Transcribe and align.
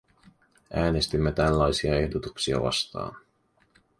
Äänestimme 0.73 1.31
tällaisia 1.31 1.95
ehdotuksia 1.95 2.61
vastaan. 2.61 3.17